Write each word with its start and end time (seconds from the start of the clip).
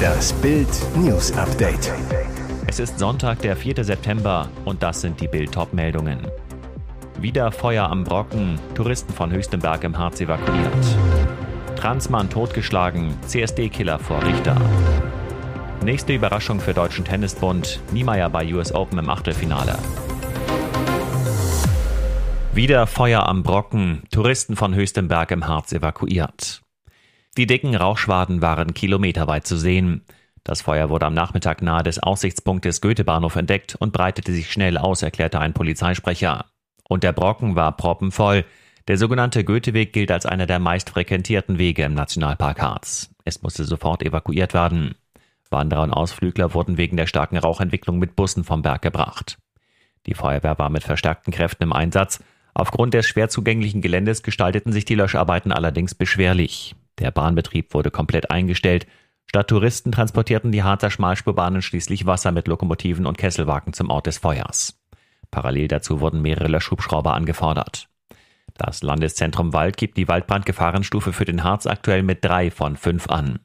Das 0.00 0.32
Bild 0.34 0.68
News 0.96 1.32
Update. 1.32 1.92
Es 2.66 2.78
ist 2.78 2.98
Sonntag, 2.98 3.40
der 3.40 3.56
4. 3.56 3.84
September 3.84 4.48
und 4.64 4.82
das 4.82 5.00
sind 5.00 5.20
die 5.20 5.28
Bild 5.28 5.56
meldungen 5.72 6.26
Wieder 7.18 7.52
Feuer 7.52 7.88
am 7.88 8.04
Brocken, 8.04 8.58
Touristen 8.74 9.12
von 9.12 9.30
Höchstenberg 9.30 9.84
im 9.84 9.98
Harz 9.98 10.20
evakuiert. 10.20 10.96
Transmann 11.76 12.30
totgeschlagen, 12.30 13.14
CSD-Killer 13.26 13.98
vor 13.98 14.22
Richter. 14.24 14.60
Nächste 15.82 16.14
Überraschung 16.14 16.60
für 16.60 16.74
Deutschen 16.74 17.04
Tennisbund, 17.04 17.80
Niemeyer 17.92 18.28
bei 18.28 18.52
US 18.54 18.74
Open 18.74 18.98
im 18.98 19.08
Achtelfinale. 19.08 19.78
Wieder 22.52 22.86
Feuer 22.86 23.26
am 23.26 23.42
Brocken, 23.42 24.02
Touristen 24.10 24.56
von 24.56 24.74
Höchstenberg 24.74 25.30
im 25.30 25.46
Harz 25.46 25.72
evakuiert. 25.72 26.62
Die 27.40 27.46
dicken 27.46 27.74
Rauchschwaden 27.74 28.42
waren 28.42 28.74
kilometerweit 28.74 29.46
zu 29.46 29.56
sehen. 29.56 30.02
Das 30.44 30.60
Feuer 30.60 30.90
wurde 30.90 31.06
am 31.06 31.14
Nachmittag 31.14 31.62
nahe 31.62 31.82
des 31.82 31.98
Aussichtspunktes 31.98 32.82
Goethebahnhof 32.82 33.34
entdeckt 33.34 33.76
und 33.76 33.94
breitete 33.94 34.30
sich 34.34 34.52
schnell 34.52 34.76
aus, 34.76 35.00
erklärte 35.00 35.40
ein 35.40 35.54
Polizeisprecher. 35.54 36.44
Und 36.86 37.02
der 37.02 37.14
Brocken 37.14 37.56
war 37.56 37.74
proppenvoll. 37.78 38.44
Der 38.88 38.98
sogenannte 38.98 39.42
Goetheweg 39.42 39.94
gilt 39.94 40.10
als 40.10 40.26
einer 40.26 40.44
der 40.44 40.58
meist 40.58 40.90
frequentierten 40.90 41.56
Wege 41.56 41.82
im 41.84 41.94
Nationalpark 41.94 42.60
Harz. 42.60 43.08
Es 43.24 43.40
musste 43.40 43.64
sofort 43.64 44.02
evakuiert 44.02 44.52
werden. 44.52 44.96
Wanderer 45.48 45.84
und 45.84 45.94
Ausflügler 45.94 46.52
wurden 46.52 46.76
wegen 46.76 46.98
der 46.98 47.06
starken 47.06 47.38
Rauchentwicklung 47.38 47.98
mit 47.98 48.16
Bussen 48.16 48.44
vom 48.44 48.60
Berg 48.60 48.82
gebracht. 48.82 49.38
Die 50.04 50.12
Feuerwehr 50.12 50.58
war 50.58 50.68
mit 50.68 50.84
verstärkten 50.84 51.32
Kräften 51.32 51.62
im 51.62 51.72
Einsatz. 51.72 52.22
Aufgrund 52.52 52.92
des 52.92 53.06
schwer 53.06 53.30
zugänglichen 53.30 53.80
Geländes 53.80 54.22
gestalteten 54.22 54.72
sich 54.72 54.84
die 54.84 54.94
Löscharbeiten 54.94 55.52
allerdings 55.52 55.94
beschwerlich. 55.94 56.76
Der 57.00 57.10
Bahnbetrieb 57.10 57.74
wurde 57.74 57.90
komplett 57.90 58.30
eingestellt. 58.30 58.86
Statt 59.26 59.48
Touristen 59.48 59.92
transportierten 59.92 60.52
die 60.52 60.62
Harzer 60.62 60.90
Schmalspurbahnen 60.90 61.62
schließlich 61.62 62.06
Wasser 62.06 62.30
mit 62.32 62.46
Lokomotiven 62.46 63.06
und 63.06 63.18
Kesselwagen 63.18 63.72
zum 63.72 63.90
Ort 63.90 64.06
des 64.06 64.18
Feuers. 64.18 64.78
Parallel 65.30 65.68
dazu 65.68 66.00
wurden 66.00 66.22
mehrere 66.22 66.48
Löschhubschrauber 66.48 67.14
angefordert. 67.14 67.88
Das 68.54 68.82
Landeszentrum 68.82 69.52
Wald 69.52 69.76
gibt 69.76 69.96
die 69.96 70.08
Waldbrandgefahrenstufe 70.08 71.12
für 71.12 71.24
den 71.24 71.44
Harz 71.44 71.66
aktuell 71.66 72.02
mit 72.02 72.24
drei 72.24 72.50
von 72.50 72.76
fünf 72.76 73.08
an. 73.08 73.38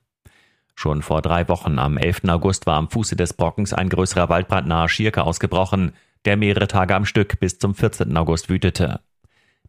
Schon 0.75 1.01
vor 1.01 1.21
drei 1.21 1.47
Wochen, 1.47 1.79
am 1.79 1.97
11. 1.97 2.23
August, 2.27 2.65
war 2.65 2.75
am 2.75 2.89
Fuße 2.89 3.15
des 3.15 3.33
Brockens 3.33 3.73
ein 3.73 3.87
größerer 3.87 4.27
Waldbrand 4.29 4.67
nahe 4.67 4.89
Schierke 4.89 5.23
ausgebrochen 5.23 5.93
der 6.25 6.37
mehrere 6.37 6.67
Tage 6.67 6.95
am 6.95 7.05
Stück 7.05 7.39
bis 7.39 7.59
zum 7.59 7.75
14. 7.75 8.15
August 8.17 8.49
wütete. 8.49 8.99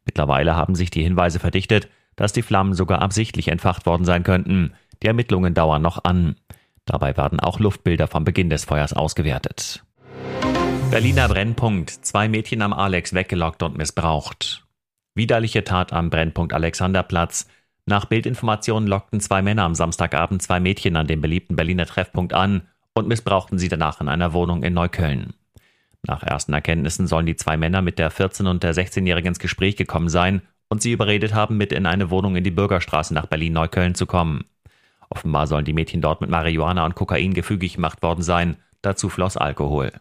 Mittlerweile 0.05 0.57
haben 0.57 0.75
sich 0.75 0.91
die 0.91 1.03
Hinweise 1.03 1.39
verdichtet, 1.39 1.89
dass 2.17 2.33
die 2.33 2.43
Flammen 2.43 2.75
sogar 2.75 3.03
absichtlich 3.03 3.49
entfacht 3.49 3.87
worden 3.87 4.05
sein 4.05 4.25
könnten. 4.25 4.73
Die 5.03 5.07
Ermittlungen 5.07 5.55
dauern 5.55 5.83
noch 5.83 6.05
an. 6.05 6.37
Dabei 6.87 7.17
werden 7.17 7.41
auch 7.41 7.61
Luftbilder 7.61 8.09
vom 8.09 8.25
Beginn 8.25 8.51
des 8.51 8.65
Feuers 8.65 8.93
ausgewertet. 8.93 9.85
Berliner 10.91 11.29
Brennpunkt. 11.29 11.91
Zwei 11.91 12.29
Mädchen 12.29 12.63
am 12.63 12.73
Alex 12.73 13.13
weggelockt 13.13 13.63
und 13.63 13.77
missbraucht. 13.77 14.65
Widerliche 15.15 15.65
Tat 15.65 15.93
am 15.93 16.11
Brennpunkt 16.11 16.53
Alexanderplatz. 16.53 17.49
Nach 17.87 18.07
Bildinformationen 18.07 18.89
lockten 18.89 19.21
zwei 19.21 19.43
Männer 19.43 19.65
am 19.65 19.75
Samstagabend 19.75 20.43
zwei 20.43 20.59
Mädchen 20.59 20.97
an 20.97 21.07
dem 21.07 21.21
beliebten 21.21 21.57
Berliner 21.57 21.87
Treffpunkt 21.87 22.33
an 22.33 22.63
und 22.95 23.09
missbrauchten 23.09 23.59
sie 23.59 23.69
danach 23.69 24.01
in 24.01 24.09
einer 24.09 24.33
Wohnung 24.33 24.63
in 24.63 24.75
Neukölln. 24.75 25.35
Nach 26.03 26.23
ersten 26.23 26.53
Erkenntnissen 26.53 27.07
sollen 27.07 27.27
die 27.27 27.37
zwei 27.37 27.57
Männer 27.57 27.83
mit 27.83 27.99
der 27.99 28.11
14- 28.11 28.49
und 28.49 28.63
der 28.63 28.75
16-Jährigen 28.75 29.29
ins 29.29 29.39
Gespräch 29.39 29.77
gekommen 29.77 30.09
sein 30.09 30.43
und 30.69 30.83
sie 30.83 30.93
überredet 30.93 31.35
haben, 31.35 31.57
mit 31.57 31.73
in 31.73 31.87
eine 31.87 32.11
Wohnung 32.11 32.37
in 32.37 32.45
die 32.45 32.51
Bürgerstraße 32.51 33.15
nach 33.15 33.27
Berlin-Neukölln 33.27 33.95
zu 33.95 34.07
kommen. 34.07 34.45
Offenbar 35.09 35.47
sollen 35.47 35.65
die 35.65 35.73
Mädchen 35.73 36.01
dort 36.01 36.21
mit 36.21 36.31
Marihuana 36.31 36.85
und 36.85 36.95
Kokain 36.95 37.35
gefügig 37.35 37.75
gemacht 37.75 38.03
worden 38.03 38.23
sein, 38.23 38.57
dazu 38.83 39.09
floss 39.09 39.37
Alkohol. 39.37 39.93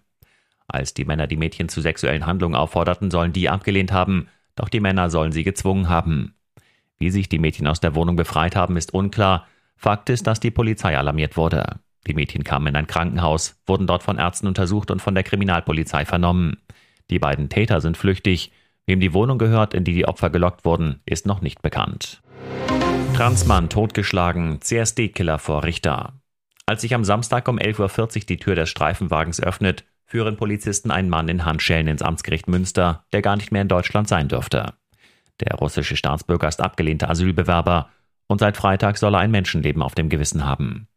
Als 0.67 0.94
die 0.94 1.05
Männer 1.05 1.27
die 1.27 1.38
Mädchen 1.38 1.69
zu 1.69 1.81
sexuellen 1.81 2.25
Handlungen 2.25 2.56
aufforderten, 2.56 3.12
sollen 3.12 3.34
die 3.34 3.50
abgelehnt 3.50 3.91
haben, 3.91 4.28
doch 4.56 4.69
die 4.69 4.79
Männer 4.79 5.09
sollen 5.09 5.31
sie 5.31 5.44
gezwungen 5.44 5.90
haben. 5.90 6.34
Wie 6.97 7.11
sich 7.11 7.29
die 7.29 7.40
Mädchen 7.40 7.67
aus 7.67 7.79
der 7.79 7.94
Wohnung 7.94 8.16
befreit 8.16 8.56
haben, 8.56 8.78
ist 8.78 8.94
unklar. 8.94 9.47
Fakt 9.75 10.09
ist, 10.09 10.25
dass 10.28 10.40
die 10.40 10.51
Polizei 10.51 10.97
alarmiert 10.97 11.38
wurde. 11.38 11.79
Die 12.07 12.13
Mädchen 12.13 12.44
kamen 12.44 12.67
in 12.67 12.75
ein 12.75 12.88
Krankenhaus, 12.88 13.61
wurden 13.66 13.88
dort 13.88 14.03
von 14.03 14.17
Ärzten 14.17 14.47
untersucht 14.47 14.91
und 14.91 15.01
von 15.01 15.13
der 15.13 15.23
Kriminalpolizei 15.23 16.06
vernommen. 16.06 16.57
Die 17.09 17.19
beiden 17.19 17.50
Täter 17.50 17.81
sind 17.81 17.97
flüchtig. 17.97 18.51
Wem 18.88 19.00
die 19.00 19.13
Wohnung 19.13 19.38
gehört, 19.38 19.73
in 19.73 19.84
die 19.84 19.94
die 19.94 20.07
Opfer 20.07 20.29
gelockt 20.29 20.63
wurden, 20.63 21.01
ist 21.06 21.25
noch 21.25 21.41
nicht 21.41 21.62
bekannt. 21.62 22.22
Transmann 23.16 23.69
totgeschlagen, 23.69 24.62
CSD-Killer 24.62 25.40
vor 25.40 25.63
Richter. 25.63 26.13
Als 26.68 26.81
sich 26.81 26.94
am 26.94 27.03
Samstag 27.03 27.47
um 27.47 27.57
11.40 27.57 28.18
Uhr 28.18 28.25
die 28.28 28.38
Tür 28.38 28.56
des 28.56 28.69
Streifenwagens 28.69 29.41
öffnet, 29.41 29.85
führen 30.06 30.38
Polizisten 30.38 30.91
einen 30.91 31.09
Mann 31.09 31.29
in 31.29 31.46
Handschellen 31.46 31.88
ins 31.88 32.01
Amtsgericht 32.01 32.47
Münster, 32.47 33.06
der 33.12 33.22
gar 33.22 33.35
nicht 33.35 33.51
mehr 33.51 33.63
in 33.63 33.68
Deutschland 33.68 34.07
sein 34.07 34.28
dürfte. 34.28 34.73
Der 35.40 35.56
russische 35.56 35.96
Staatsbürger 35.96 36.47
ist 36.47 36.62
abgelehnter 36.62 37.09
Asylbewerber 37.09 37.90
und 38.28 38.40
seit 38.40 38.57
Freitag 38.57 38.97
soll 38.97 39.16
er 39.16 39.19
ein 39.19 39.31
Menschenleben 39.31 39.81
auf 39.81 39.96
dem 39.96 40.09
Gewissen 40.09 40.46
haben. 40.46 40.88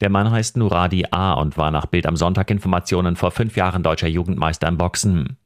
Der 0.00 0.10
Mann 0.10 0.30
heißt 0.30 0.56
Nuradi 0.56 1.06
A. 1.10 1.34
und 1.34 1.56
war 1.56 1.70
nach 1.70 1.86
Bild 1.86 2.06
am 2.06 2.16
Sonntag 2.16 2.50
Informationen 2.50 3.14
vor 3.14 3.30
fünf 3.30 3.56
Jahren 3.56 3.84
deutscher 3.84 4.08
Jugendmeister 4.08 4.66
im 4.66 4.76
Boxen. 4.76 5.38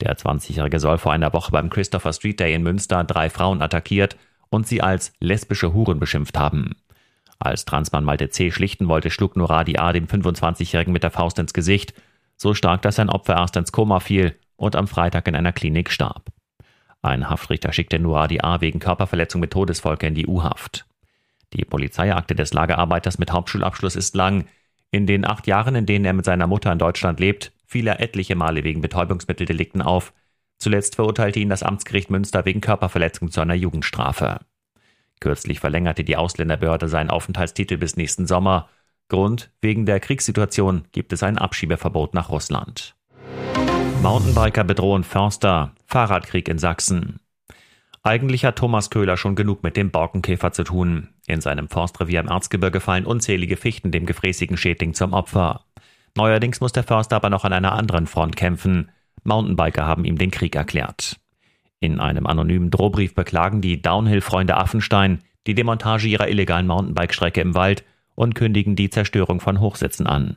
Der 0.00 0.16
20-Jährige 0.16 0.78
soll 0.78 0.98
vor 0.98 1.12
einer 1.12 1.32
Woche 1.32 1.50
beim 1.50 1.70
Christopher 1.70 2.12
Street 2.12 2.38
Day 2.40 2.54
in 2.54 2.62
Münster 2.62 3.02
drei 3.04 3.30
Frauen 3.30 3.62
attackiert 3.62 4.16
und 4.48 4.66
sie 4.66 4.80
als 4.80 5.12
lesbische 5.20 5.72
Huren 5.72 5.98
beschimpft 5.98 6.38
haben. 6.38 6.76
Als 7.38 7.64
Transmann 7.64 8.04
Malte 8.04 8.30
C. 8.30 8.50
schlichten 8.50 8.88
wollte, 8.88 9.10
schlug 9.10 9.36
Nuradi 9.36 9.78
A. 9.78 9.92
dem 9.92 10.06
25-Jährigen 10.06 10.92
mit 10.92 11.02
der 11.02 11.10
Faust 11.10 11.38
ins 11.38 11.52
Gesicht, 11.52 11.94
so 12.36 12.54
stark, 12.54 12.82
dass 12.82 12.96
sein 12.96 13.10
Opfer 13.10 13.36
erst 13.36 13.56
ins 13.56 13.72
Koma 13.72 14.00
fiel 14.00 14.36
und 14.56 14.76
am 14.76 14.88
Freitag 14.88 15.28
in 15.28 15.34
einer 15.34 15.52
Klinik 15.52 15.90
starb. 15.90 16.30
Ein 17.02 17.30
Haftrichter 17.30 17.72
schickte 17.72 17.98
Nuradi 17.98 18.40
A. 18.40 18.60
wegen 18.60 18.80
Körperverletzung 18.80 19.40
mit 19.40 19.52
Todesfolge 19.52 20.06
in 20.06 20.14
die 20.14 20.26
U-Haft. 20.26 20.86
Die 21.52 21.64
Polizeiakte 21.64 22.34
des 22.34 22.52
Lagerarbeiters 22.52 23.18
mit 23.18 23.32
Hauptschulabschluss 23.32 23.96
ist 23.96 24.14
lang. 24.14 24.46
In 24.90 25.06
den 25.06 25.24
acht 25.24 25.46
Jahren, 25.46 25.74
in 25.74 25.86
denen 25.86 26.04
er 26.04 26.12
mit 26.12 26.24
seiner 26.24 26.46
Mutter 26.46 26.72
in 26.72 26.78
Deutschland 26.78 27.20
lebt, 27.20 27.52
fiel 27.68 27.86
er 27.86 28.00
etliche 28.00 28.34
Male 28.34 28.64
wegen 28.64 28.80
Betäubungsmitteldelikten 28.80 29.82
auf. 29.82 30.14
Zuletzt 30.58 30.96
verurteilte 30.96 31.38
ihn 31.38 31.50
das 31.50 31.62
Amtsgericht 31.62 32.10
Münster 32.10 32.44
wegen 32.46 32.62
Körperverletzung 32.62 33.30
zu 33.30 33.42
einer 33.42 33.54
Jugendstrafe. 33.54 34.40
Kürzlich 35.20 35.60
verlängerte 35.60 36.02
die 36.02 36.16
Ausländerbehörde 36.16 36.88
seinen 36.88 37.10
Aufenthaltstitel 37.10 37.76
bis 37.76 37.96
nächsten 37.96 38.26
Sommer. 38.26 38.68
Grund, 39.08 39.50
wegen 39.60 39.84
der 39.84 40.00
Kriegssituation 40.00 40.84
gibt 40.92 41.12
es 41.12 41.22
ein 41.22 41.38
Abschiebeverbot 41.38 42.14
nach 42.14 42.30
Russland. 42.30 42.96
Mountainbiker 44.02 44.64
bedrohen 44.64 45.04
Förster, 45.04 45.72
Fahrradkrieg 45.86 46.48
in 46.48 46.58
Sachsen. 46.58 47.20
Eigentlich 48.02 48.44
hat 48.44 48.56
Thomas 48.56 48.90
Köhler 48.90 49.16
schon 49.16 49.36
genug 49.36 49.62
mit 49.62 49.76
dem 49.76 49.90
Borkenkäfer 49.90 50.52
zu 50.52 50.64
tun. 50.64 51.08
In 51.26 51.42
seinem 51.42 51.68
Forstrevier 51.68 52.20
im 52.20 52.28
Erzgebirge 52.28 52.80
fallen 52.80 53.04
unzählige 53.04 53.56
Fichten 53.56 53.90
dem 53.90 54.06
gefräßigen 54.06 54.56
Schädling 54.56 54.94
zum 54.94 55.12
Opfer. 55.12 55.64
Neuerdings 56.16 56.60
muss 56.60 56.72
der 56.72 56.82
Förster 56.82 57.16
aber 57.16 57.30
noch 57.30 57.44
an 57.44 57.52
einer 57.52 57.72
anderen 57.72 58.06
Front 58.06 58.36
kämpfen. 58.36 58.90
Mountainbiker 59.24 59.86
haben 59.86 60.04
ihm 60.04 60.18
den 60.18 60.30
Krieg 60.30 60.54
erklärt. 60.56 61.16
In 61.80 62.00
einem 62.00 62.26
anonymen 62.26 62.70
Drohbrief 62.70 63.14
beklagen 63.14 63.60
die 63.60 63.80
Downhill-Freunde 63.80 64.56
Affenstein 64.56 65.20
die 65.46 65.54
Demontage 65.54 66.08
ihrer 66.08 66.28
illegalen 66.28 66.66
Mountainbike-Strecke 66.66 67.40
im 67.40 67.54
Wald 67.54 67.84
und 68.14 68.34
kündigen 68.34 68.74
die 68.74 68.90
Zerstörung 68.90 69.40
von 69.40 69.60
Hochsitzen 69.60 70.06
an. 70.06 70.36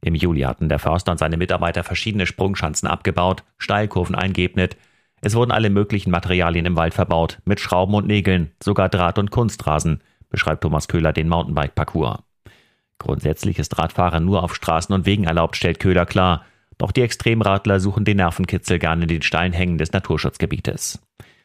Im 0.00 0.14
Juli 0.14 0.42
hatten 0.42 0.68
der 0.68 0.78
Förster 0.78 1.12
und 1.12 1.18
seine 1.18 1.36
Mitarbeiter 1.36 1.84
verschiedene 1.84 2.26
Sprungschanzen 2.26 2.88
abgebaut, 2.88 3.44
Steilkurven 3.56 4.14
eingeebnet 4.14 4.76
es 5.20 5.34
wurden 5.34 5.50
alle 5.50 5.70
möglichen 5.70 6.10
Materialien 6.10 6.66
im 6.66 6.76
Wald 6.76 6.94
verbaut, 6.94 7.40
mit 7.44 7.60
Schrauben 7.60 7.94
und 7.94 8.06
Nägeln, 8.06 8.52
sogar 8.62 8.88
Draht- 8.88 9.18
und 9.18 9.30
Kunstrasen, 9.30 10.00
beschreibt 10.30 10.62
Thomas 10.62 10.88
Köhler 10.88 11.12
den 11.12 11.28
Mountainbike-Parcours. 11.28 12.20
Grundsätzlich 12.98 13.58
ist 13.58 13.78
Radfahren 13.78 14.24
nur 14.24 14.42
auf 14.42 14.54
Straßen 14.54 14.94
und 14.94 15.06
Wegen 15.06 15.24
erlaubt, 15.24 15.56
stellt 15.56 15.80
Köhler 15.80 16.06
klar. 16.06 16.44
Doch 16.78 16.92
die 16.92 17.02
Extremradler 17.02 17.80
suchen 17.80 18.04
den 18.04 18.18
Nervenkitzel 18.18 18.78
gerne 18.78 19.02
in 19.02 19.08
den 19.08 19.22
steilen 19.22 19.52
Hängen 19.52 19.78
des 19.78 19.92
Naturschutzgebietes. 19.92 21.00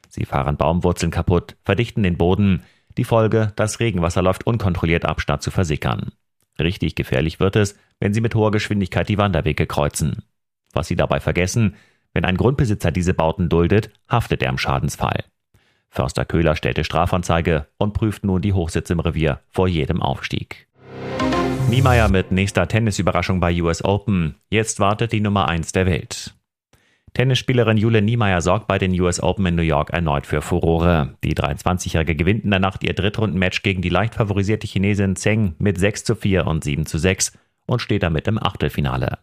Sie 0.09 0.25
fahren 0.25 0.57
Baumwurzeln 0.57 1.11
kaputt, 1.11 1.55
verdichten 1.63 2.03
den 2.03 2.17
Boden. 2.17 2.63
Die 2.97 3.03
Folge, 3.03 3.51
das 3.55 3.79
Regenwasser 3.79 4.21
läuft 4.21 4.45
unkontrolliert 4.45 5.05
ab, 5.05 5.21
statt 5.21 5.41
zu 5.41 5.49
versickern. 5.49 6.11
Richtig 6.59 6.93
gefährlich 6.93 7.39
wird 7.39 7.55
es, 7.55 7.75
wenn 7.99 8.13
sie 8.13 8.21
mit 8.21 8.35
hoher 8.35 8.51
Geschwindigkeit 8.51 9.09
die 9.09 9.17
Wanderwege 9.17 9.65
kreuzen. 9.65 10.23
Was 10.71 10.87
sie 10.87 10.95
dabei 10.95 11.19
vergessen, 11.19 11.75
wenn 12.13 12.25
ein 12.25 12.37
Grundbesitzer 12.37 12.91
diese 12.91 13.15
Bauten 13.15 13.49
duldet, 13.49 13.89
haftet 14.07 14.43
er 14.43 14.49
im 14.49 14.59
Schadensfall. 14.59 15.23
Förster 15.89 16.25
Köhler 16.25 16.55
stellte 16.55 16.83
Strafanzeige 16.83 17.67
und 17.77 17.93
prüft 17.93 18.23
nun 18.23 18.41
die 18.41 18.53
Hochsitze 18.53 18.93
im 18.93 18.99
Revier 18.99 19.41
vor 19.49 19.67
jedem 19.67 20.01
Aufstieg. 20.01 20.67
Niemeyer 21.73 22.07
mit 22.07 22.31
nächster 22.31 22.67
Tennisüberraschung 22.67 23.39
bei 23.39 23.59
US 23.63 23.83
Open. 23.83 24.35
Jetzt 24.51 24.79
wartet 24.79 25.11
die 25.11 25.21
Nummer 25.21 25.47
1 25.47 25.71
der 25.71 25.87
Welt. 25.87 26.35
Tennisspielerin 27.15 27.77
Jule 27.77 28.03
Niemeyer 28.03 28.41
sorgt 28.41 28.67
bei 28.67 28.77
den 28.77 28.91
US 29.01 29.23
Open 29.23 29.47
in 29.47 29.55
New 29.55 29.63
York 29.63 29.89
erneut 29.89 30.27
für 30.27 30.43
Furore. 30.43 31.17
Die 31.23 31.33
23-Jährige 31.33 32.13
gewinnt 32.15 32.43
in 32.43 32.51
der 32.51 32.59
Nacht 32.59 32.83
ihr 32.83 32.93
Drittrundenmatch 32.93 33.63
gegen 33.63 33.81
die 33.81 33.89
leicht 33.89 34.13
favorisierte 34.13 34.67
Chinesin 34.67 35.15
Zheng 35.15 35.55
mit 35.57 35.79
6 35.79 36.03
zu 36.03 36.15
4 36.15 36.45
und 36.45 36.63
7 36.63 36.85
zu 36.85 36.99
6 36.99 37.35
und 37.65 37.81
steht 37.81 38.03
damit 38.03 38.27
im 38.27 38.37
Achtelfinale. 38.37 39.17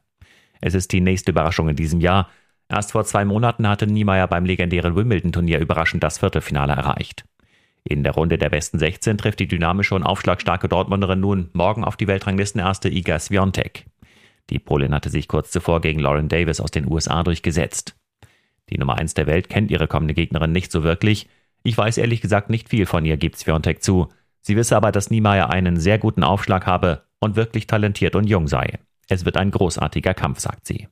Es 0.61 0.75
ist 0.75 0.91
die 0.91 1.01
nächste 1.01 1.31
Überraschung 1.31 1.69
in 1.69 1.77
diesem 1.77 2.01
Jahr. 2.01 2.31
Erst 2.69 2.91
vor 2.91 3.05
zwei 3.05 3.25
Monaten 3.25 3.69
hatte 3.69 3.87
Niemeyer 3.87 4.27
beim 4.27 4.45
legendären 4.45 4.97
Wimbledon-Turnier 4.97 5.61
überraschend 5.61 6.03
das 6.03 6.19
Viertelfinale 6.19 6.73
erreicht. 6.73 7.25
In 7.85 8.03
der 8.05 8.13
Runde 8.13 8.39
der 8.39 8.51
besten 8.51 8.79
16 8.79 9.19
trifft 9.19 9.41
die 9.41 9.49
dynamische 9.49 9.95
und 9.95 10.03
aufschlagstarke 10.03 10.69
Dortmunderin 10.69 11.21
nun 11.21 11.51
morgen 11.53 11.85
auf 11.85 11.97
die 11.97 12.07
Weltranglistenerste 12.07 12.89
Iga 12.89 13.19
Swiatek. 13.19 13.87
Die 14.51 14.59
Polin 14.59 14.95
hatte 14.95 15.11
sich 15.11 15.29
kurz 15.29 15.51
zuvor 15.51 15.81
gegen 15.81 16.01
Lauren 16.01 16.29
Davis 16.29 16.61
aus 16.61 16.71
den 16.71 16.91
USA 16.91 17.23
durchgesetzt. 17.23 17.97
Die 18.69 18.79
Nummer 18.79 18.99
1 18.99 19.15
der 19.15 19.27
Welt 19.27 19.49
kennt 19.49 19.71
ihre 19.71 19.89
kommende 19.89 20.15
Gegnerin 20.15 20.53
nicht 20.53 20.71
so 20.71 20.83
wirklich. 20.83 21.29
Ich 21.63 21.77
weiß 21.77 21.99
ehrlich 21.99 22.21
gesagt 22.21 22.51
nicht 22.51 22.69
viel 22.69 22.87
von 22.87 23.05
ihr, 23.05 23.17
gibt 23.17 23.37
Sviontek 23.37 23.83
zu. 23.83 24.09
Sie 24.41 24.57
wisse 24.57 24.77
aber, 24.77 24.93
dass 24.93 25.11
Niemeyer 25.11 25.51
einen 25.51 25.79
sehr 25.79 25.99
guten 25.99 26.25
Aufschlag 26.25 26.67
habe 26.67 27.03
und 27.19 27.37
wirklich 27.37 27.67
talentiert 27.67 28.15
und 28.15 28.29
jung 28.29 28.49
sei. 28.49 28.79
Es 29.09 29.25
wird 29.25 29.37
ein 29.37 29.51
großartiger 29.51 30.15
Kampf, 30.15 30.41
sagt 30.41 30.67
sie. 30.67 30.89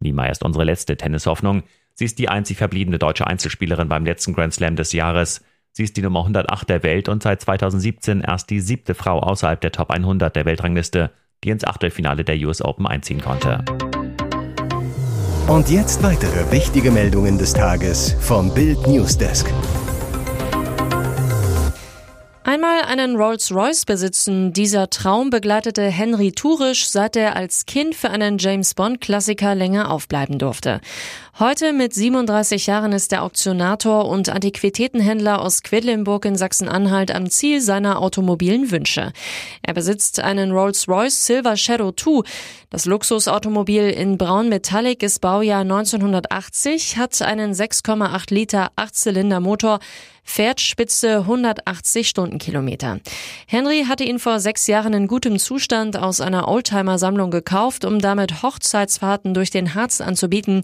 Niemeyer 0.00 0.30
ist 0.30 0.44
unsere 0.44 0.64
letzte 0.64 0.96
Tennishoffnung. 0.96 1.64
Sie 1.94 2.04
ist 2.04 2.18
die 2.18 2.28
einzig 2.28 2.58
verbliebene 2.58 2.98
deutsche 2.98 3.26
Einzelspielerin 3.26 3.88
beim 3.88 4.04
letzten 4.04 4.32
Grand 4.34 4.54
Slam 4.54 4.76
des 4.76 4.92
Jahres. 4.92 5.42
Sie 5.78 5.84
ist 5.84 5.96
die 5.96 6.02
Nummer 6.02 6.22
108 6.22 6.68
der 6.68 6.82
Welt 6.82 7.08
und 7.08 7.22
seit 7.22 7.40
2017 7.40 8.22
erst 8.22 8.50
die 8.50 8.58
siebte 8.58 8.96
Frau 8.96 9.20
außerhalb 9.20 9.60
der 9.60 9.70
Top 9.70 9.92
100 9.92 10.34
der 10.34 10.44
Weltrangliste 10.44 11.12
die 11.44 11.50
ins 11.50 11.62
Achtelfinale 11.62 12.24
der 12.24 12.34
US 12.48 12.60
Open 12.62 12.84
einziehen 12.84 13.20
konnte. 13.20 13.64
Und 15.46 15.70
jetzt 15.70 16.02
weitere 16.02 16.50
wichtige 16.50 16.90
Meldungen 16.90 17.38
des 17.38 17.52
Tages 17.54 18.16
vom 18.18 18.52
Bild 18.52 18.88
Newsdesk. 18.88 19.54
Einen 22.88 23.16
Rolls-Royce 23.16 23.84
besitzen, 23.84 24.52
dieser 24.54 24.88
Traum 24.88 25.28
begleitete 25.28 25.82
Henry 25.82 26.32
Turisch, 26.32 26.88
seit 26.88 27.16
er 27.16 27.36
als 27.36 27.66
Kind 27.66 27.94
für 27.94 28.08
einen 28.08 28.38
James 28.38 28.74
Bond-Klassiker 28.74 29.54
länger 29.54 29.90
aufbleiben 29.90 30.38
durfte. 30.38 30.80
Heute 31.38 31.72
mit 31.72 31.94
37 31.94 32.66
Jahren 32.66 32.92
ist 32.92 33.12
der 33.12 33.22
Auktionator 33.22 34.08
und 34.08 34.28
Antiquitätenhändler 34.28 35.40
aus 35.40 35.62
Quedlinburg 35.62 36.24
in 36.24 36.34
Sachsen-Anhalt 36.34 37.14
am 37.14 37.30
Ziel 37.30 37.60
seiner 37.60 38.00
automobilen 38.00 38.70
Wünsche. 38.72 39.12
Er 39.62 39.74
besitzt 39.74 40.18
einen 40.18 40.50
Rolls-Royce 40.50 41.26
Silver 41.26 41.56
Shadow 41.56 41.92
2. 41.92 42.22
Das 42.70 42.86
Luxusautomobil 42.86 43.84
in 43.90 44.18
Braun 44.18 44.48
Metallic 44.48 45.02
ist 45.02 45.20
Baujahr 45.20 45.60
1980, 45.60 46.96
hat 46.96 47.20
einen 47.22 47.52
6,8 47.52 48.34
Liter 48.34 48.72
Achtzylinder 48.76 49.40
Motor, 49.40 49.78
fährt 50.28 50.60
spitze 50.60 51.20
180 51.20 52.08
Stundenkilometer. 52.08 53.00
Henry 53.46 53.84
hatte 53.88 54.04
ihn 54.04 54.18
vor 54.18 54.40
sechs 54.40 54.66
Jahren 54.66 54.92
in 54.92 55.08
gutem 55.08 55.38
Zustand 55.38 55.96
aus 55.96 56.20
einer 56.20 56.48
Oldtimer-Sammlung 56.48 57.30
gekauft, 57.30 57.84
um 57.84 57.98
damit 57.98 58.42
Hochzeitsfahrten 58.42 59.32
durch 59.32 59.50
den 59.50 59.74
Harz 59.74 60.00
anzubieten. 60.00 60.62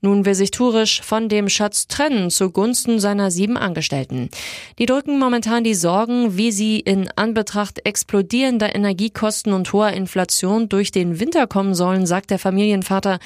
Nun 0.00 0.24
will 0.24 0.34
sich 0.34 0.50
Turisch 0.50 1.02
von 1.02 1.28
dem 1.28 1.48
Schatz 1.48 1.86
trennen 1.86 2.30
zugunsten 2.30 2.98
seiner 2.98 3.30
sieben 3.30 3.56
Angestellten. 3.56 4.30
Die 4.78 4.86
drücken 4.86 5.18
momentan 5.18 5.62
die 5.62 5.74
Sorgen, 5.74 6.36
wie 6.36 6.50
sie 6.50 6.80
in 6.80 7.08
Anbetracht 7.14 7.86
explodierender 7.86 8.74
Energiekosten 8.74 9.52
und 9.52 9.72
hoher 9.72 9.92
Inflation 9.92 10.68
durch 10.68 10.90
den 10.90 11.20
Winter 11.20 11.46
kommen 11.46 11.74
sollen, 11.74 12.06
sagt 12.06 12.30
der 12.30 12.38
Familienvater. 12.38 13.18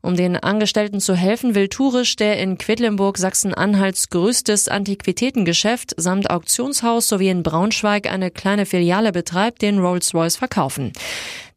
Um 0.00 0.16
den 0.16 0.36
Angestellten 0.36 1.00
zu 1.00 1.14
helfen, 1.14 1.54
will 1.54 1.68
Turisch, 1.68 2.16
der 2.16 2.38
in 2.38 2.56
Quedlinburg 2.56 3.18
Sachsen-Anhalts 3.18 4.10
größtes 4.10 4.68
Antiquitätengeschäft 4.68 5.94
samt 5.96 6.30
Auktionshaus 6.30 7.08
sowie 7.08 7.28
in 7.28 7.42
Braunschweig 7.42 8.10
eine 8.10 8.30
kleine 8.30 8.64
Filiale 8.64 9.12
betreibt, 9.12 9.62
den 9.62 9.78
Rolls-Royce 9.78 10.36
verkaufen. 10.36 10.92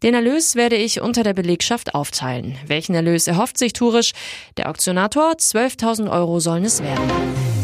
Den 0.04 0.16
Erlös 0.16 0.56
werde 0.56 0.76
ich 0.76 1.02
unter 1.02 1.22
der 1.24 1.34
Belegschaft 1.34 1.94
aufteilen. 1.94 2.58
Welchen 2.66 2.96
Erlös 2.96 3.28
erhofft 3.28 3.58
sich 3.60 3.74
Turisch? 3.74 4.14
Der 4.58 4.70
Auktionator, 4.70 5.34
12.000 5.34 6.10
Euro 6.12 6.40
sollen 6.40 6.66
es 6.66 6.82
werden. 6.82 7.61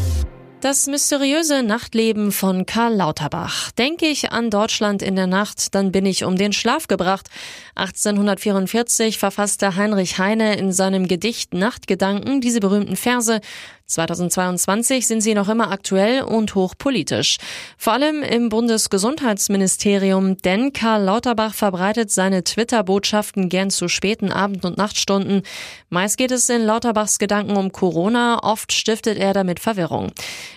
Das 0.59 0.87
mysteriöse 0.87 1.61
Nachtleben 1.61 2.31
von 2.31 2.65
Karl 2.65 2.95
Lauterbach. 2.95 3.71
Denke 3.73 4.07
ich 4.07 4.31
an 4.31 4.49
Deutschland 4.49 5.03
in 5.03 5.15
der 5.15 5.27
Nacht, 5.27 5.75
dann 5.75 5.91
bin 5.91 6.07
ich 6.07 6.23
um 6.23 6.35
den 6.35 6.51
Schlaf 6.51 6.87
gebracht. 6.87 7.29
1844 7.75 9.19
verfasste 9.19 9.75
Heinrich 9.75 10.17
Heine 10.17 10.55
in 10.57 10.71
seinem 10.71 11.07
Gedicht 11.07 11.53
Nachtgedanken 11.53 12.41
diese 12.41 12.59
berühmten 12.59 12.95
Verse 12.95 13.39
2022 13.87 15.07
sind 15.07 15.21
sie 15.21 15.33
noch 15.33 15.47
immer 15.47 15.71
aktuell 15.71 16.23
und 16.23 16.55
hochpolitisch. 16.55 17.37
Vor 17.77 17.93
allem 17.93 18.21
im 18.21 18.49
Bundesgesundheitsministerium, 18.49 20.35
denn 20.37 20.73
Karl 20.73 21.03
Lauterbach 21.03 21.53
verbreitet 21.53 22.11
seine 22.11 22.43
Twitter-Botschaften 22.43 23.47
gern 23.47 23.69
zu 23.69 23.87
späten 23.87 24.29
Abend- 24.29 24.65
und 24.65 24.77
Nachtstunden. 24.77 25.43
Meist 25.89 26.17
geht 26.17 26.31
es 26.31 26.49
in 26.49 26.63
Lauterbachs 26.63 27.17
Gedanken 27.17 27.55
um 27.55 27.71
Corona, 27.71 28.43
oft 28.43 28.73
stiftet 28.73 29.17
er 29.17 29.31
damit 29.33 29.61
Verwirrung. 29.61 30.11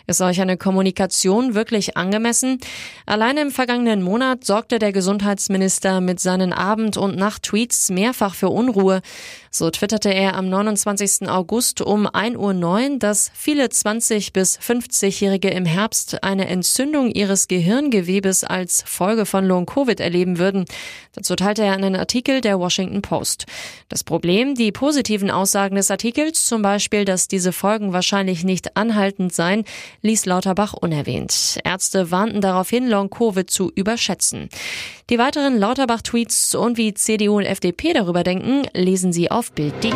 Ist 0.08 0.18
solch 0.18 0.40
eine 0.40 0.56
Kommunikation 0.56 1.54
wirklich 1.54 1.96
angemessen? 1.96 2.58
Allein 3.06 3.36
im 3.36 3.52
vergangenen 3.52 4.02
Monat 4.02 4.44
sorgte 4.44 4.80
der 4.80 4.90
Gesundheitsminister 4.90 6.00
mit 6.00 6.18
seinen 6.18 6.52
Abend- 6.52 6.96
und 6.96 7.16
Nacht-Tweets 7.16 7.90
mehrfach 7.90 8.34
für 8.34 8.48
Unruhe. 8.48 9.02
So 9.52 9.68
twitterte 9.68 10.14
er 10.14 10.36
am 10.36 10.48
29. 10.48 11.28
August 11.28 11.80
um 11.80 12.06
1.09 12.06 12.36
Uhr, 12.36 12.98
dass 13.00 13.32
viele 13.34 13.64
20- 13.64 14.32
bis 14.32 14.56
50-Jährige 14.60 15.50
im 15.50 15.64
Herbst 15.64 16.22
eine 16.22 16.46
Entzündung 16.46 17.10
ihres 17.10 17.48
Gehirngewebes 17.48 18.44
als 18.44 18.84
Folge 18.86 19.26
von 19.26 19.44
Long-Covid 19.44 19.98
erleben 19.98 20.38
würden. 20.38 20.66
Dazu 21.14 21.34
teilte 21.34 21.64
er 21.64 21.72
einen 21.72 21.96
Artikel 21.96 22.40
der 22.40 22.60
Washington 22.60 23.02
Post. 23.02 23.46
Das 23.88 24.04
Problem, 24.04 24.54
die 24.54 24.70
positiven 24.70 25.32
Aussagen 25.32 25.74
des 25.74 25.90
Artikels, 25.90 26.46
zum 26.46 26.62
Beispiel, 26.62 27.04
dass 27.04 27.26
diese 27.26 27.52
Folgen 27.52 27.92
wahrscheinlich 27.92 28.44
nicht 28.44 28.76
anhaltend 28.76 29.34
seien, 29.34 29.64
ließ 30.02 30.26
Lauterbach 30.26 30.74
unerwähnt. 30.74 31.58
Ärzte 31.64 32.12
warnten 32.12 32.40
darauf 32.40 32.70
hin, 32.70 32.88
Long-Covid 32.88 33.50
zu 33.50 33.72
überschätzen. 33.74 34.48
Die 35.10 35.18
weiteren 35.18 35.58
Lauterbach-Tweets 35.58 36.54
und 36.54 36.76
wie 36.76 36.94
CDU 36.94 37.38
und 37.38 37.44
FDP 37.44 37.94
darüber 37.94 38.22
denken, 38.22 38.62
lesen 38.74 39.12
Sie 39.12 39.28
auf 39.40 39.52
Bild.de. 39.52 39.90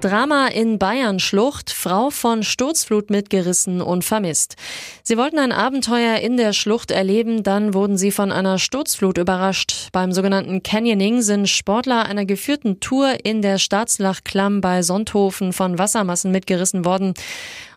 Drama 0.00 0.46
in 0.46 0.78
Bayern 0.78 1.18
Schlucht, 1.18 1.72
Frau 1.72 2.10
von 2.10 2.44
Sturzflut 2.44 3.10
mitgerissen 3.10 3.80
und 3.80 4.04
vermisst. 4.04 4.54
Sie 5.02 5.16
wollten 5.16 5.40
ein 5.40 5.50
Abenteuer 5.50 6.18
in 6.18 6.36
der 6.36 6.52
Schlucht 6.52 6.92
erleben, 6.92 7.42
dann 7.42 7.74
wurden 7.74 7.96
sie 7.96 8.12
von 8.12 8.30
einer 8.30 8.60
Sturzflut 8.60 9.18
überrascht. 9.18 9.88
Beim 9.90 10.12
sogenannten 10.12 10.62
Canyoning 10.62 11.22
sind 11.22 11.48
Sportler 11.48 12.04
einer 12.04 12.24
geführten 12.24 12.78
Tour 12.78 13.16
in 13.24 13.42
der 13.42 13.58
Staatslachklamm 13.58 14.60
bei 14.60 14.82
Sonthofen 14.82 15.52
von 15.52 15.76
Wassermassen 15.76 16.30
mitgerissen 16.30 16.84
worden. 16.84 17.14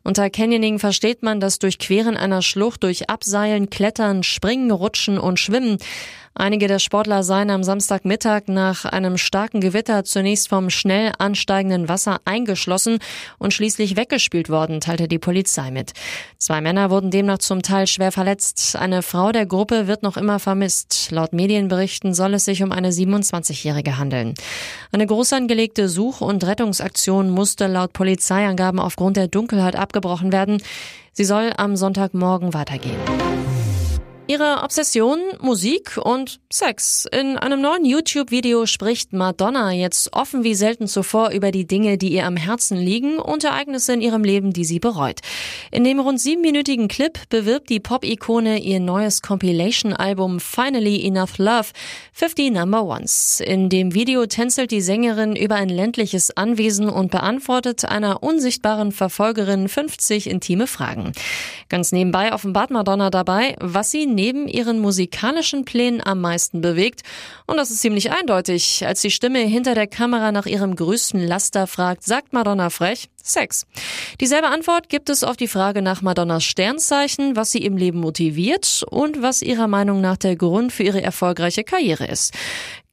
Unter 0.03 0.29
Canyoning 0.29 0.77
versteht 0.77 1.24
man 1.24 1.39
das 1.39 1.58
Durchqueren 1.58 2.15
einer 2.15 2.43
Schlucht 2.43 2.84
durch 2.84 3.10
Abseilen, 3.10 3.72
Klettern, 3.72 4.22
Springen, 4.22 4.70
Rutschen 4.70 5.17
und 5.17 5.39
Schwimmen. 5.39 5.79
Einige 6.39 6.69
der 6.69 6.79
Sportler 6.79 7.22
seien 7.24 7.50
am 7.50 7.65
Samstagmittag 7.65 8.43
nach 8.48 8.86
einem 8.86 9.17
starken 9.17 9.60
Gewitter 9.60 10.05
zunächst 10.05 10.48
vom 10.48 10.69
schnell 10.69 11.12
ansteigenden 11.17 11.89
Wasser 11.89 12.22
eingeschlossen 12.24 13.00
und 13.39 13.53
schließlich 13.53 13.98
weggespült 13.98 14.48
worden, 14.48 14.79
teilte 14.79 15.10
die 15.10 15.19
Polizei 15.19 15.69
mit. 15.69 15.91
Zwei 16.38 16.62
Männer 16.62 16.91
wurden 16.91 17.12
demnach 17.12 17.39
zum 17.39 17.62
Teil 17.62 17.88
schwer 17.88 18.13
verletzt. 18.13 18.77
Eine 18.77 19.01
Frau 19.01 19.34
der 19.34 19.46
Gruppe 19.46 19.88
wird 19.88 20.01
noch 20.01 20.15
immer 20.15 20.39
vermisst. 20.39 21.12
Laut 21.12 21.34
Medienberichten 21.34 22.13
soll 22.13 22.36
es 22.36 22.46
sich 22.46 22.63
um 22.63 22.72
eine 22.72 22.91
27-Jährige 22.91 23.98
handeln. 23.98 24.34
Eine 24.93 25.08
groß 25.08 25.34
angelegte 25.34 25.89
Such- 25.89 26.22
und 26.22 26.46
Rettungsaktion 26.46 27.31
musste 27.31 27.67
laut 27.67 27.91
Polizeiangaben 27.91 28.79
aufgrund 28.79 29.17
der 29.17 29.27
Dunkelheit 29.27 29.75
abgebrochen 29.75 30.31
werden. 30.31 30.63
Sie 31.12 31.25
soll 31.25 31.51
am 31.58 31.75
Sonntagmorgen 31.75 32.53
weitergehen. 32.53 32.96
Ihre 34.29 34.62
Obsession, 34.62 35.17
Musik 35.41 35.98
und 35.98 36.39
Sex. 36.53 37.07
In 37.12 37.36
einem 37.39 37.62
neuen 37.62 37.83
YouTube-Video 37.83 38.67
spricht 38.67 39.12
Madonna 39.12 39.71
jetzt 39.71 40.13
offen 40.13 40.43
wie 40.43 40.53
selten 40.53 40.86
zuvor 40.86 41.31
über 41.31 41.50
die 41.50 41.65
Dinge, 41.65 41.98
die 41.98 42.09
ihr 42.09 42.27
am 42.27 42.38
Herzen 42.38 42.77
liegen 42.77 43.17
und 43.17 43.43
Ereignisse 43.43 43.93
in 43.93 44.01
ihrem 44.01 44.24
Leben, 44.24 44.53
die 44.53 44.65
sie 44.65 44.79
bereut. 44.79 45.21
In 45.71 45.83
dem 45.83 46.00
rund 46.00 46.21
siebenminütigen 46.21 46.89
Clip 46.89 47.17
bewirbt 47.29 47.71
die 47.71 47.79
Pop-Ikone 47.79 48.59
ihr 48.59 48.79
neues 48.79 49.24
Compilation-Album 49.24 50.39
Finally 50.39 51.03
Enough 51.07 51.39
Love 51.39 51.69
50 52.13 52.51
Number 52.51 52.83
Ones. 52.83 53.41
In 53.43 53.69
dem 53.69 53.95
Video 53.95 54.27
tänzelt 54.27 54.69
die 54.69 54.81
Sängerin 54.81 55.36
über 55.36 55.55
ein 55.55 55.69
ländliches 55.69 56.38
Anwesen 56.38 56.88
und 56.88 57.09
beantwortet 57.09 57.86
einer 57.86 58.21
unsichtbaren 58.21 58.91
Verfolgerin 58.91 59.67
50 59.67 60.29
intime 60.29 60.67
Fragen. 60.67 61.13
Ganz 61.67 61.91
nebenbei 61.91 62.31
offenbart 62.31 62.69
Madonna 62.69 63.09
dabei, 63.09 63.55
was 63.59 63.89
sie 63.89 64.18
neben 64.19 64.49
ihren 64.49 64.79
musikalischen 64.79 65.63
Plänen 65.63 66.05
am 66.05 66.19
meisten 66.19 66.59
bewegt. 66.59 67.03
Und 67.47 67.55
das 67.55 67.71
ist 67.71 67.79
ziemlich 67.79 68.11
eindeutig. 68.11 68.85
Als 68.85 68.99
die 68.99 69.11
Stimme 69.11 69.39
hinter 69.39 69.75
der 69.75 69.88
Kamera 69.88 70.33
nach 70.33 70.45
ihrem 70.45 70.75
größten 70.75 71.25
Laster 71.25 71.67
fragt, 71.67 72.03
sagt 72.03 72.33
Madonna 72.33 72.69
frech, 72.69 73.09
Sex. 73.23 73.65
Dieselbe 74.19 74.47
Antwort 74.47 74.89
gibt 74.89 75.09
es 75.09 75.23
auf 75.23 75.38
die 75.38 75.47
Frage 75.47 75.81
nach 75.81 76.01
Madonnas 76.01 76.43
Sternzeichen, 76.43 77.38
was 77.38 77.51
sie 77.51 77.59
im 77.59 77.77
Leben 77.77 77.99
motiviert 77.99 78.83
und 78.89 79.21
was 79.21 79.41
ihrer 79.41 79.67
Meinung 79.67 80.01
nach 80.01 80.17
der 80.17 80.35
Grund 80.35 80.73
für 80.73 80.83
ihre 80.83 81.01
erfolgreiche 81.01 81.63
Karriere 81.63 82.05
ist. 82.05 82.33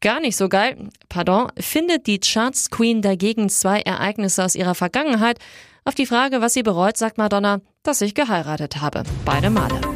Gar 0.01 0.21
nicht 0.21 0.37
so 0.37 0.49
geil, 0.49 0.77
pardon, 1.09 1.51
findet 1.59 2.07
die 2.07 2.21
Charts 2.21 2.71
Queen 2.71 3.03
dagegen 3.03 3.49
zwei 3.49 3.81
Ereignisse 3.81 4.45
aus 4.45 4.55
ihrer 4.55 4.77
Vergangenheit. 4.77 5.39
Auf 5.85 5.95
die 5.95 6.07
Frage, 6.07 6.41
was 6.41 6.53
sie 6.53 6.63
bereut, 6.63 6.97
sagt 6.97 7.19
Madonna, 7.19 7.61
dass 7.83 8.01
ich 8.01 8.15
geheiratet 8.15 8.81
habe. 8.81 9.05
Beide 9.25 9.51
Male. 9.51 9.96